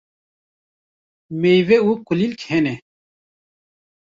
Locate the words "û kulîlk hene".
1.87-2.75